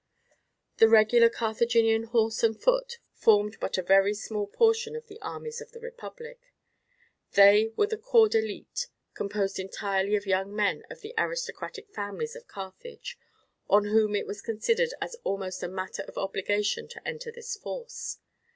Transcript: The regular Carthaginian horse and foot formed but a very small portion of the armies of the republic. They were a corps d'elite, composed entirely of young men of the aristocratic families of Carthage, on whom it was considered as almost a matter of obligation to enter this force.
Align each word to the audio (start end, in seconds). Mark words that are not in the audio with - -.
The 0.77 0.87
regular 0.89 1.29
Carthaginian 1.29 2.05
horse 2.05 2.41
and 2.41 2.59
foot 2.59 2.97
formed 3.13 3.59
but 3.59 3.77
a 3.77 3.83
very 3.83 4.15
small 4.15 4.47
portion 4.47 4.95
of 4.95 5.05
the 5.05 5.21
armies 5.21 5.61
of 5.61 5.73
the 5.73 5.79
republic. 5.79 6.39
They 7.33 7.71
were 7.75 7.87
a 7.91 7.97
corps 7.97 8.27
d'elite, 8.27 8.87
composed 9.13 9.59
entirely 9.59 10.15
of 10.15 10.25
young 10.25 10.55
men 10.55 10.81
of 10.89 11.01
the 11.01 11.13
aristocratic 11.19 11.91
families 11.93 12.35
of 12.35 12.47
Carthage, 12.47 13.19
on 13.69 13.85
whom 13.85 14.15
it 14.15 14.25
was 14.25 14.41
considered 14.41 14.91
as 14.99 15.17
almost 15.23 15.61
a 15.61 15.67
matter 15.67 16.01
of 16.07 16.17
obligation 16.17 16.87
to 16.87 17.07
enter 17.07 17.31
this 17.31 17.55
force. 17.55 18.17